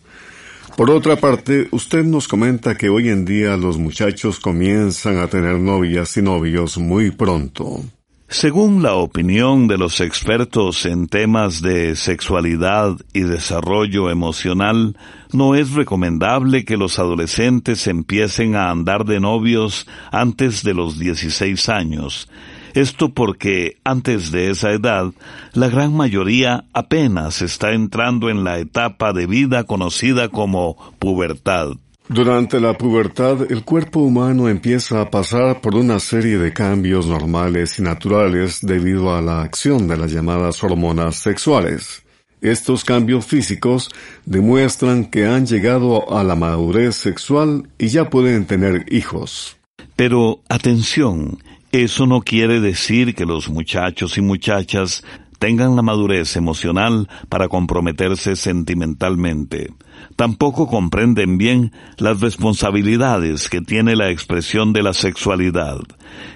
Por 0.77 0.91
otra 0.91 1.15
parte, 1.15 1.69
usted 1.71 2.03
nos 2.03 2.27
comenta 2.27 2.77
que 2.77 2.89
hoy 2.89 3.09
en 3.09 3.25
día 3.25 3.57
los 3.57 3.79
muchachos 3.79 4.39
comienzan 4.39 5.17
a 5.17 5.25
tener 5.25 5.57
novias 5.57 6.15
y 6.17 6.21
novios 6.21 6.77
muy 6.77 7.09
pronto. 7.09 7.83
Según 8.31 8.83
la 8.83 8.93
opinión 8.93 9.67
de 9.67 9.79
los 9.79 9.99
expertos 10.01 10.85
en 10.85 11.07
temas 11.07 11.63
de 11.63 11.95
sexualidad 11.95 12.95
y 13.11 13.21
desarrollo 13.21 14.11
emocional, 14.11 14.95
no 15.33 15.55
es 15.55 15.71
recomendable 15.71 16.63
que 16.63 16.77
los 16.77 16.99
adolescentes 16.99 17.87
empiecen 17.87 18.55
a 18.55 18.69
andar 18.69 19.05
de 19.05 19.19
novios 19.19 19.87
antes 20.11 20.61
de 20.61 20.75
los 20.75 20.99
16 20.99 21.69
años. 21.69 22.29
Esto 22.75 23.09
porque 23.09 23.77
antes 23.83 24.31
de 24.31 24.51
esa 24.51 24.73
edad, 24.73 25.11
la 25.53 25.69
gran 25.69 25.97
mayoría 25.97 26.65
apenas 26.71 27.41
está 27.41 27.71
entrando 27.71 28.29
en 28.29 28.43
la 28.43 28.59
etapa 28.59 29.11
de 29.11 29.25
vida 29.25 29.63
conocida 29.63 30.29
como 30.29 30.77
pubertad. 30.99 31.71
Durante 32.09 32.59
la 32.59 32.75
pubertad, 32.75 33.51
el 33.51 33.63
cuerpo 33.63 33.99
humano 33.99 34.49
empieza 34.49 34.99
a 34.99 35.11
pasar 35.11 35.61
por 35.61 35.75
una 35.75 35.99
serie 35.99 36.39
de 36.39 36.51
cambios 36.51 37.05
normales 37.05 37.77
y 37.77 37.83
naturales 37.83 38.61
debido 38.63 39.15
a 39.15 39.21
la 39.21 39.43
acción 39.43 39.87
de 39.87 39.95
las 39.95 40.11
llamadas 40.11 40.63
hormonas 40.63 41.17
sexuales. 41.17 42.01
Estos 42.41 42.83
cambios 42.83 43.27
físicos 43.27 43.91
demuestran 44.25 45.05
que 45.05 45.27
han 45.27 45.45
llegado 45.45 46.11
a 46.17 46.23
la 46.23 46.33
madurez 46.33 46.95
sexual 46.95 47.69
y 47.77 47.89
ya 47.89 48.09
pueden 48.09 48.45
tener 48.45 48.91
hijos. 48.91 49.57
Pero 49.95 50.41
atención, 50.49 51.37
eso 51.71 52.07
no 52.07 52.21
quiere 52.21 52.59
decir 52.59 53.13
que 53.13 53.25
los 53.25 53.49
muchachos 53.49 54.17
y 54.17 54.21
muchachas 54.21 55.03
tengan 55.39 55.75
la 55.75 55.81
madurez 55.81 56.35
emocional 56.35 57.09
para 57.29 57.47
comprometerse 57.47 58.35
sentimentalmente. 58.35 59.73
Tampoco 60.15 60.67
comprenden 60.67 61.37
bien 61.37 61.71
las 61.97 62.19
responsabilidades 62.19 63.49
que 63.49 63.61
tiene 63.61 63.95
la 63.95 64.11
expresión 64.11 64.73
de 64.73 64.83
la 64.83 64.93
sexualidad. 64.93 65.79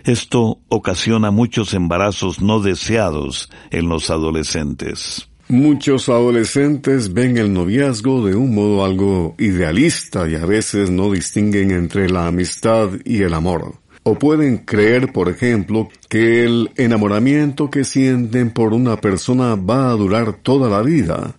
Esto 0.06 0.60
ocasiona 0.70 1.32
muchos 1.32 1.74
embarazos 1.74 2.42
no 2.42 2.60
deseados 2.60 3.50
en 3.70 3.90
los 3.90 4.10
adolescentes. 4.10 5.28
Muchos 5.50 6.08
adolescentes 6.08 7.14
ven 7.14 7.38
el 7.38 7.52
noviazgo 7.54 8.26
de 8.26 8.34
un 8.34 8.56
modo 8.56 8.86
algo 8.86 9.36
idealista 9.38 10.28
y 10.28 10.36
a 10.36 10.46
veces 10.46 10.90
no 10.90 11.12
distinguen 11.12 11.72
entre 11.72 12.10
la 12.10 12.28
amistad 12.28 12.90
y 13.04 13.24
el 13.24 13.34
amor. 13.34 13.83
O 14.04 14.16
pueden 14.16 14.58
creer, 14.58 15.14
por 15.14 15.30
ejemplo, 15.30 15.90
que 16.10 16.44
el 16.44 16.72
enamoramiento 16.76 17.70
que 17.70 17.86
sienten 17.86 18.52
por 18.52 18.74
una 18.74 18.98
persona 18.98 19.56
va 19.56 19.90
a 19.90 19.94
durar 19.94 20.34
toda 20.34 20.70
la 20.70 20.82
vida. 20.82 21.36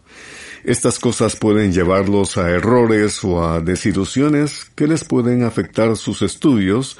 Estas 0.65 0.99
cosas 0.99 1.37
pueden 1.37 1.75
llevarlos 1.75 2.39
a 2.39 2.51
errores 2.51 3.23
o 3.23 3.45
a 3.45 3.61
desilusiones 3.61 4.65
que 4.75 4.87
les 4.87 5.05
pueden 5.05 5.43
afectar 5.43 5.95
sus 5.97 6.23
estudios 6.23 6.97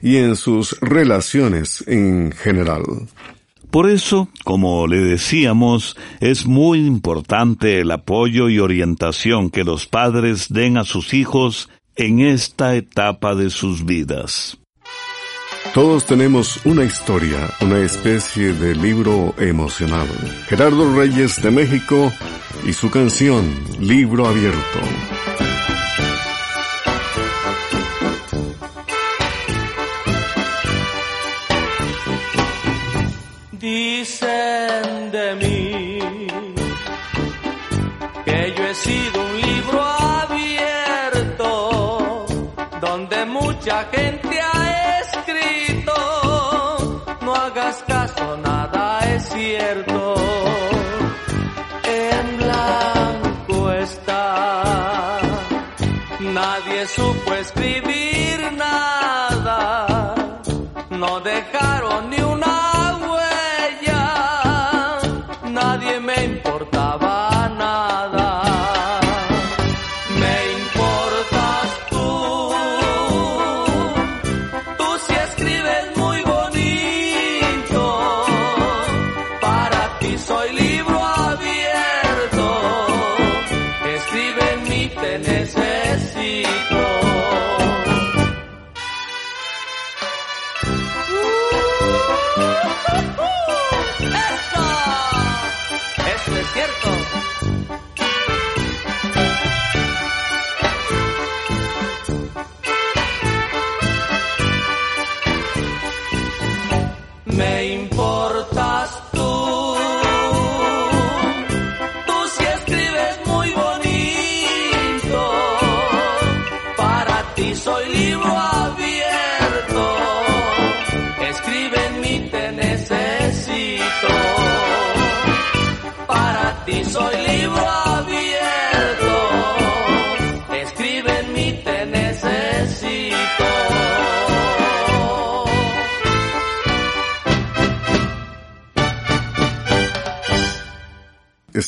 y 0.00 0.18
en 0.18 0.36
sus 0.36 0.78
relaciones 0.80 1.82
en 1.88 2.30
general. 2.30 2.84
Por 3.72 3.90
eso, 3.90 4.28
como 4.44 4.86
le 4.86 4.98
decíamos, 4.98 5.96
es 6.20 6.46
muy 6.46 6.86
importante 6.86 7.80
el 7.80 7.90
apoyo 7.90 8.48
y 8.48 8.60
orientación 8.60 9.50
que 9.50 9.64
los 9.64 9.86
padres 9.86 10.46
den 10.48 10.76
a 10.76 10.84
sus 10.84 11.12
hijos 11.12 11.68
en 11.96 12.20
esta 12.20 12.76
etapa 12.76 13.34
de 13.34 13.50
sus 13.50 13.84
vidas. 13.84 14.59
Todos 15.74 16.04
tenemos 16.04 16.64
una 16.64 16.84
historia, 16.84 17.48
una 17.60 17.78
especie 17.78 18.52
de 18.52 18.74
libro 18.74 19.34
emocional. 19.38 20.08
Gerardo 20.48 20.96
Reyes 20.96 21.40
de 21.40 21.52
México 21.52 22.12
y 22.64 22.72
su 22.72 22.90
canción 22.90 23.54
Libro 23.78 24.26
Abierto. 24.26 24.80
Dicen 33.52 35.12
de 35.12 35.34
mí 35.36 36.26
que 38.24 38.54
yo 38.56 38.64
he 38.64 38.74
sido 38.74 39.24
un 39.24 39.40
libro 39.40 39.82
abierto 39.82 41.60
donde 42.80 43.24
mucha 43.26 43.84
gente 43.92 44.40
ha 44.40 44.59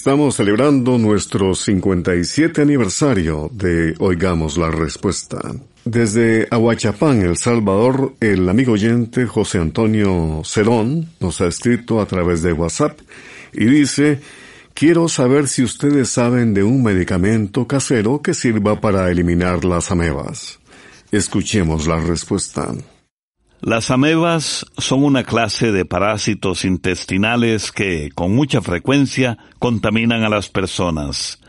Estamos 0.03 0.35
celebrando 0.35 0.99
nuestro 0.99 1.55
57 1.55 2.61
aniversario 2.61 3.49
de 3.53 3.95
Oigamos 4.01 4.59
la 4.59 4.69
Respuesta. 4.69 5.39
Desde 5.85 6.49
Ahuachapán, 6.51 7.23
El 7.23 7.37
Salvador, 7.37 8.13
el 8.19 8.49
amigo 8.49 8.73
oyente 8.73 9.27
José 9.27 9.59
Antonio 9.59 10.43
Cerón 10.45 11.09
nos 11.21 11.41
ha 11.41 11.47
escrito 11.47 12.01
a 12.01 12.07
través 12.07 12.43
de 12.43 12.53
WhatsApp 12.53 12.99
y 13.53 13.67
dice, 13.67 14.19
quiero 14.75 15.07
saber 15.07 15.47
si 15.47 15.63
ustedes 15.63 16.09
saben 16.09 16.53
de 16.53 16.65
un 16.65 16.83
medicamento 16.83 17.69
casero 17.69 18.23
que 18.23 18.35
sirva 18.35 18.81
para 18.81 19.09
eliminar 19.09 19.65
las 19.65 19.93
amebas. 19.93 20.59
Escuchemos 21.13 21.87
la 21.87 22.01
respuesta. 22.01 22.75
Las 23.65 23.93
amebas 23.93 24.67
son 24.77 25.05
una 25.05 25.23
clase 25.23 25.71
de 25.71 25.85
parásitos 25.85 26.65
intestinales 26.65 27.71
que, 27.71 28.11
con 28.13 28.35
mucha 28.35 28.61
frecuencia, 28.61 29.39
contaminan 29.61 30.25
a 30.25 30.29
las 30.29 30.49
personas. 30.49 31.41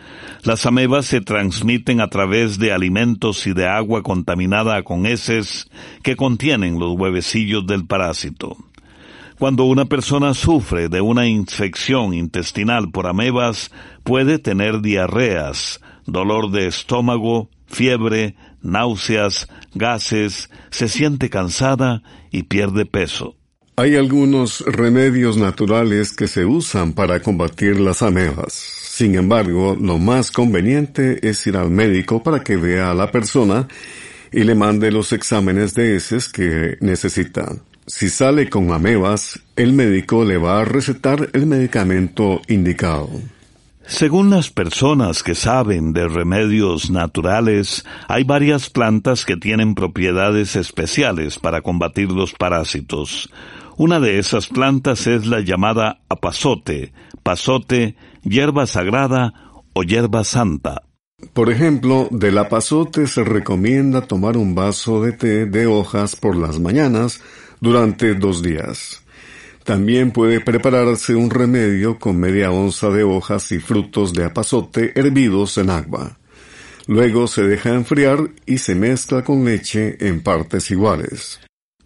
Las 0.43 0.67
amebas 0.67 1.07
se 1.07 1.21
transmiten 1.21 2.01
a 2.01 2.09
través 2.11 2.59
de 2.59 2.71
alimentos 2.71 3.47
y 3.47 3.53
de 3.53 3.67
agua 3.67 4.03
contaminada 4.03 4.83
con 4.83 5.07
heces 5.07 5.71
que 6.03 6.15
contienen 6.15 6.77
los 6.77 6.93
huevecillos 6.93 7.65
del 7.65 7.87
parásito. 7.87 8.57
Cuando 9.39 9.63
una 9.63 9.85
persona 9.85 10.35
sufre 10.35 10.89
de 10.89 11.01
una 11.01 11.25
infección 11.25 12.13
intestinal 12.13 12.91
por 12.91 13.07
amebas, 13.07 13.71
puede 14.03 14.37
tener 14.37 14.81
diarreas, 14.81 15.81
dolor 16.05 16.51
de 16.51 16.67
estómago, 16.67 17.49
fiebre, 17.65 18.35
náuseas, 18.63 19.47
gases, 19.75 20.49
se 20.71 20.87
siente 20.87 21.29
cansada 21.29 22.01
y 22.31 22.43
pierde 22.43 22.85
peso. 22.85 23.35
Hay 23.75 23.95
algunos 23.95 24.61
remedios 24.61 25.37
naturales 25.37 26.13
que 26.13 26.27
se 26.27 26.45
usan 26.45 26.93
para 26.93 27.21
combatir 27.21 27.79
las 27.79 28.03
amebas. 28.03 28.53
Sin 28.53 29.15
embargo, 29.15 29.75
lo 29.79 29.97
más 29.97 30.31
conveniente 30.31 31.27
es 31.27 31.47
ir 31.47 31.57
al 31.57 31.71
médico 31.71 32.21
para 32.21 32.43
que 32.43 32.55
vea 32.55 32.91
a 32.91 32.93
la 32.93 33.09
persona 33.09 33.67
y 34.31 34.43
le 34.43 34.53
mande 34.53 34.91
los 34.91 35.11
exámenes 35.11 35.73
de 35.73 35.95
heces 35.95 36.29
que 36.29 36.77
necesita. 36.81 37.55
Si 37.87 38.09
sale 38.09 38.49
con 38.49 38.71
amebas, 38.71 39.39
el 39.55 39.73
médico 39.73 40.23
le 40.23 40.37
va 40.37 40.61
a 40.61 40.65
recetar 40.65 41.29
el 41.33 41.47
medicamento 41.47 42.41
indicado. 42.47 43.09
Según 43.85 44.29
las 44.29 44.49
personas 44.49 45.23
que 45.23 45.35
saben 45.35 45.91
de 45.91 46.07
remedios 46.07 46.89
naturales, 46.89 47.85
hay 48.07 48.23
varias 48.23 48.69
plantas 48.69 49.25
que 49.25 49.35
tienen 49.35 49.75
propiedades 49.75 50.55
especiales 50.55 51.37
para 51.37 51.61
combatir 51.61 52.09
los 52.11 52.33
parásitos. 52.33 53.29
Una 53.75 53.99
de 53.99 54.19
esas 54.19 54.47
plantas 54.47 55.05
es 55.07 55.25
la 55.25 55.41
llamada 55.41 55.99
apazote, 56.07 56.93
pasote, 57.23 57.95
hierba 58.23 58.67
sagrada 58.67 59.33
o 59.73 59.83
hierba 59.83 60.23
santa. 60.23 60.83
Por 61.33 61.51
ejemplo, 61.51 62.07
del 62.11 62.37
apazote 62.37 63.07
se 63.07 63.23
recomienda 63.23 64.01
tomar 64.01 64.37
un 64.37 64.55
vaso 64.55 65.01
de 65.01 65.13
té 65.13 65.45
de 65.45 65.67
hojas 65.67 66.15
por 66.15 66.35
las 66.35 66.59
mañanas 66.59 67.21
durante 67.59 68.13
dos 68.13 68.41
días. 68.41 69.02
También 69.63 70.11
puede 70.11 70.41
prepararse 70.41 71.15
un 71.15 71.29
remedio 71.29 71.97
con 71.97 72.17
media 72.17 72.51
onza 72.51 72.89
de 72.89 73.03
hojas 73.03 73.51
y 73.51 73.59
frutos 73.59 74.13
de 74.13 74.25
apazote 74.25 74.91
hervidos 74.95 75.57
en 75.57 75.69
agua. 75.69 76.17
Luego 76.85 77.27
se 77.27 77.43
deja 77.43 77.69
enfriar 77.69 78.29
y 78.45 78.57
se 78.57 78.75
mezcla 78.75 79.23
con 79.23 79.45
leche 79.45 79.97
en 80.05 80.21
partes 80.21 80.69
iguales. 80.69 81.39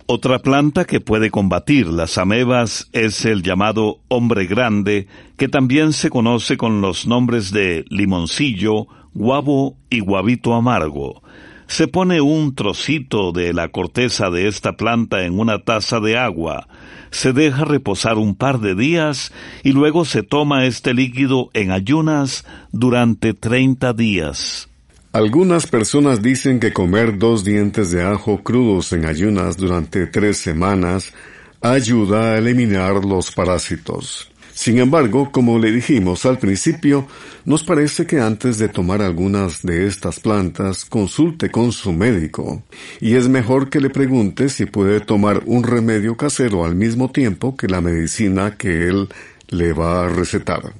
Otra 0.07 0.39
planta 0.39 0.85
que 0.85 1.01
puede 1.01 1.29
combatir 1.29 1.87
las 1.87 2.17
amebas 2.17 2.87
es 2.93 3.25
el 3.25 3.43
llamado 3.43 3.99
hombre 4.07 4.47
grande, 4.47 5.07
que 5.37 5.49
también 5.49 5.93
se 5.93 6.09
conoce 6.09 6.57
con 6.57 6.81
los 6.81 7.05
nombres 7.05 7.51
de 7.51 7.85
limoncillo, 7.89 8.87
guavo 9.13 9.77
y 9.89 9.99
guavito 9.99 10.53
amargo. 10.53 11.21
Se 11.67 11.87
pone 11.87 12.21
un 12.21 12.55
trocito 12.55 13.31
de 13.31 13.53
la 13.53 13.69
corteza 13.69 14.29
de 14.29 14.47
esta 14.47 14.73
planta 14.77 15.25
en 15.25 15.37
una 15.37 15.63
taza 15.63 15.99
de 15.99 16.17
agua, 16.17 16.67
se 17.11 17.33
deja 17.33 17.65
reposar 17.65 18.17
un 18.17 18.35
par 18.35 18.59
de 18.59 18.75
días 18.75 19.31
y 19.63 19.71
luego 19.71 20.05
se 20.05 20.23
toma 20.23 20.65
este 20.65 20.93
líquido 20.93 21.49
en 21.53 21.71
ayunas 21.71 22.45
durante 22.71 23.33
30 23.33 23.93
días. 23.93 24.69
Algunas 25.13 25.67
personas 25.67 26.21
dicen 26.21 26.59
que 26.59 26.73
comer 26.73 27.17
dos 27.17 27.43
dientes 27.43 27.91
de 27.91 28.03
ajo 28.03 28.43
crudos 28.43 28.93
en 28.93 29.05
ayunas 29.05 29.57
durante 29.57 30.05
tres 30.05 30.37
semanas 30.37 31.13
ayuda 31.61 32.33
a 32.33 32.37
eliminar 32.37 33.03
los 33.03 33.31
parásitos. 33.31 34.29
Sin 34.57 34.79
embargo, 34.79 35.31
como 35.31 35.59
le 35.59 35.71
dijimos 35.71 36.25
al 36.25 36.39
principio, 36.39 37.05
nos 37.45 37.63
parece 37.63 38.07
que 38.07 38.19
antes 38.19 38.57
de 38.57 38.67
tomar 38.67 39.03
algunas 39.03 39.61
de 39.61 39.85
estas 39.85 40.19
plantas 40.19 40.83
consulte 40.83 41.51
con 41.51 41.71
su 41.71 41.93
médico, 41.93 42.63
y 42.99 43.13
es 43.13 43.29
mejor 43.29 43.69
que 43.69 43.79
le 43.79 43.91
pregunte 43.91 44.49
si 44.49 44.65
puede 44.65 44.99
tomar 44.99 45.43
un 45.45 45.61
remedio 45.61 46.17
casero 46.17 46.65
al 46.65 46.73
mismo 46.73 47.11
tiempo 47.11 47.55
que 47.55 47.67
la 47.67 47.81
medicina 47.81 48.57
que 48.57 48.87
él 48.87 49.09
le 49.49 49.73
va 49.73 50.05
a 50.05 50.09
recetar. 50.09 50.73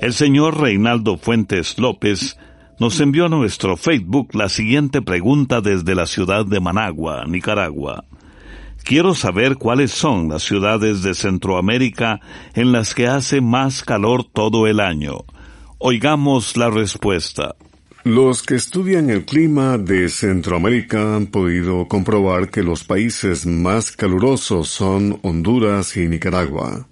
El 0.00 0.12
señor 0.12 0.60
Reinaldo 0.60 1.18
Fuentes 1.18 1.78
López 1.78 2.36
nos 2.80 2.98
envió 2.98 3.26
a 3.26 3.28
nuestro 3.28 3.76
Facebook 3.76 4.34
la 4.34 4.48
siguiente 4.48 5.02
pregunta 5.02 5.60
desde 5.60 5.94
la 5.94 6.06
ciudad 6.06 6.44
de 6.44 6.58
Managua, 6.58 7.24
Nicaragua. 7.28 8.04
Quiero 8.86 9.16
saber 9.16 9.56
cuáles 9.56 9.90
son 9.90 10.28
las 10.28 10.44
ciudades 10.44 11.02
de 11.02 11.16
Centroamérica 11.16 12.20
en 12.54 12.70
las 12.70 12.94
que 12.94 13.08
hace 13.08 13.40
más 13.40 13.82
calor 13.82 14.22
todo 14.22 14.68
el 14.68 14.78
año. 14.78 15.24
Oigamos 15.78 16.56
la 16.56 16.70
respuesta. 16.70 17.56
Los 18.04 18.44
que 18.44 18.54
estudian 18.54 19.10
el 19.10 19.24
clima 19.24 19.76
de 19.76 20.08
Centroamérica 20.08 21.16
han 21.16 21.26
podido 21.26 21.88
comprobar 21.88 22.48
que 22.48 22.62
los 22.62 22.84
países 22.84 23.44
más 23.44 23.90
calurosos 23.90 24.68
son 24.68 25.18
Honduras 25.22 25.96
y 25.96 26.06
Nicaragua. 26.06 26.86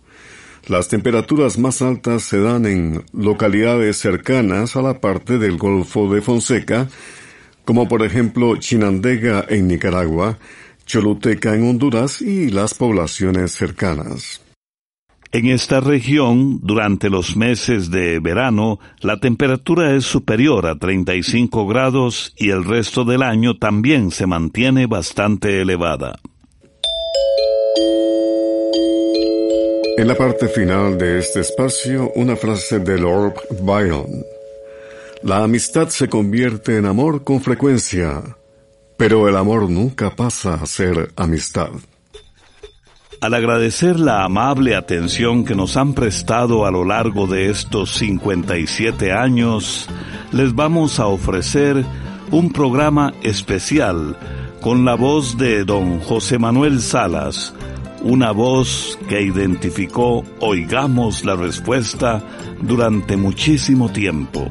Las 0.67 0.89
temperaturas 0.89 1.59
más 1.59 1.81
altas 1.81 2.25
se 2.25 2.41
dan 2.41 2.67
en 2.67 3.05
localidades 3.13 3.99
cercanas 3.99 4.75
a 4.75 4.83
la 4.83 5.01
parte 5.01 5.39
del 5.39 5.59
Golfo 5.59 6.13
de 6.13 6.23
Fonseca, 6.23 6.89
como 7.65 7.87
por 7.87 8.03
ejemplo 8.03 8.57
Chinandega 8.57 9.47
en 9.49 9.69
Nicaragua, 9.69 10.39
Choluteca 10.85 11.55
en 11.55 11.69
Honduras 11.69 12.21
y 12.23 12.51
las 12.51 12.75
poblaciones 12.75 13.53
cercanas. 13.53 14.41
En 15.33 15.47
esta 15.47 15.81
región, 15.81 16.61
durante 16.63 17.11
los 17.11 17.37
meses 17.37 17.91
de 17.91 18.21
verano, 18.21 18.79
la 19.01 19.19
temperatura 19.19 19.97
es 19.97 20.05
superior 20.05 20.65
a 20.67 20.79
35 20.79 21.67
grados 21.67 22.33
y 22.37 22.51
el 22.51 22.65
resto 22.65 23.05
del 23.05 23.23
año 23.23 23.57
también 23.57 24.13
se 24.13 24.27
mantiene 24.27 24.87
bastante 24.87 25.61
elevada. 25.61 26.21
En 29.97 30.07
la 30.07 30.15
parte 30.15 30.47
final 30.47 30.99
de 30.99 31.19
este 31.19 31.41
espacio, 31.41 32.13
una 32.15 32.37
frase 32.37 32.79
de 32.79 32.99
Lord 32.99 33.35
Byron. 33.63 34.25
La 35.25 35.43
amistad 35.43 35.89
se 35.89 36.09
convierte 36.09 36.77
en 36.77 36.87
amor 36.87 37.25
con 37.25 37.41
frecuencia, 37.41 38.23
pero 38.97 39.29
el 39.29 39.37
amor 39.37 39.69
nunca 39.71 40.15
pasa 40.15 40.55
a 40.55 40.67
ser 40.67 41.13
amistad. 41.17 41.71
Al 43.21 43.33
agradecer 43.33 43.99
la 43.99 44.25
amable 44.25 44.77
atención 44.77 45.45
que 45.45 45.55
nos 45.55 45.77
han 45.77 45.95
prestado 45.95 46.67
a 46.67 46.71
lo 46.71 46.85
largo 46.85 47.27
de 47.27 47.49
estos 47.49 47.95
57 47.95 49.13
años, 49.13 49.89
les 50.33 50.55
vamos 50.55 51.01
a 51.01 51.07
ofrecer 51.07 51.85
un 52.31 52.53
programa 52.53 53.15
especial 53.23 54.17
con 54.61 54.85
la 54.85 54.95
voz 54.95 55.39
de 55.39 55.65
don 55.65 56.01
José 56.01 56.39
Manuel 56.39 56.81
Salas, 56.81 57.55
una 58.03 58.31
voz 58.31 58.99
que 59.09 59.23
identificó 59.23 60.25
Oigamos 60.41 61.25
la 61.25 61.37
Respuesta 61.37 62.23
durante 62.61 63.17
muchísimo 63.17 63.91
tiempo. 63.91 64.51